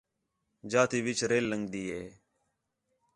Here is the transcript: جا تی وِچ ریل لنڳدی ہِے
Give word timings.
جا 0.71 0.81
تی 0.89 0.99
وِچ 1.05 1.19
ریل 1.29 1.45
لنڳدی 1.51 1.83
ہِے 1.91 2.03